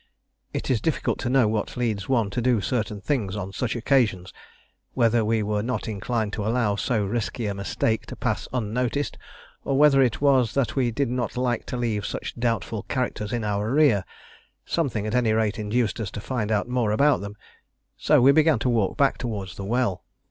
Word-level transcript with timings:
It 0.51 0.71
is 0.71 0.81
difficult 0.81 1.19
to 1.19 1.29
know 1.29 1.47
what 1.47 1.77
leads 1.77 2.09
one 2.09 2.31
to 2.31 2.41
do 2.41 2.59
certain 2.59 2.99
things 3.01 3.35
on 3.35 3.53
such 3.53 3.75
occasions: 3.75 4.33
whether 4.95 5.23
we 5.23 5.43
were 5.43 5.61
not 5.61 5.87
inclined 5.87 6.33
to 6.33 6.43
allow 6.43 6.75
so 6.75 7.05
risky 7.05 7.45
a 7.45 7.53
mistake 7.53 8.07
to 8.07 8.15
pass 8.15 8.47
unnoticed, 8.51 9.15
or 9.63 9.77
whether 9.77 10.01
it 10.01 10.19
was 10.19 10.55
that 10.55 10.75
we 10.75 10.89
did 10.89 11.11
not 11.11 11.37
like 11.37 11.67
to 11.67 11.77
leave 11.77 12.07
such 12.07 12.33
doubtful 12.35 12.81
characters 12.89 13.31
in 13.31 13.43
our 13.43 13.71
rear; 13.71 14.03
something 14.65 15.05
at 15.05 15.13
any 15.13 15.33
rate 15.33 15.59
induced 15.59 15.99
us 15.99 16.09
to 16.09 16.19
find 16.19 16.51
out 16.51 16.67
more 16.67 16.89
about 16.91 17.21
them, 17.21 17.35
so 17.95 18.19
we 18.19 18.31
began 18.31 18.57
to 18.57 18.69
walk 18.69 18.97
back 18.97 19.19
towards 19.19 19.55
the 19.55 19.65
well. 19.65 20.03